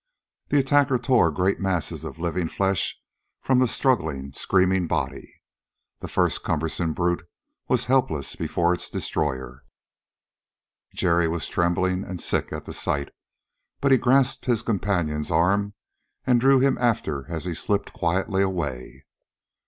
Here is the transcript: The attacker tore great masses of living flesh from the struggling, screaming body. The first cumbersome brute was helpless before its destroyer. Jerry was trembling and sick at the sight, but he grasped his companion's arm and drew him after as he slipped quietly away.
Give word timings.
The 0.47 0.57
attacker 0.57 0.97
tore 0.97 1.29
great 1.29 1.59
masses 1.59 2.03
of 2.03 2.17
living 2.17 2.49
flesh 2.49 2.99
from 3.39 3.59
the 3.59 3.67
struggling, 3.67 4.33
screaming 4.33 4.87
body. 4.87 5.43
The 5.99 6.07
first 6.07 6.41
cumbersome 6.43 6.93
brute 6.93 7.23
was 7.67 7.85
helpless 7.85 8.35
before 8.35 8.73
its 8.73 8.89
destroyer. 8.89 9.63
Jerry 10.95 11.27
was 11.27 11.47
trembling 11.47 12.03
and 12.03 12.19
sick 12.19 12.51
at 12.51 12.65
the 12.65 12.73
sight, 12.73 13.11
but 13.79 13.91
he 13.91 13.99
grasped 13.99 14.45
his 14.45 14.63
companion's 14.63 15.29
arm 15.29 15.75
and 16.25 16.41
drew 16.41 16.57
him 16.59 16.79
after 16.79 17.29
as 17.31 17.45
he 17.45 17.53
slipped 17.53 17.93
quietly 17.93 18.41
away. 18.41 19.05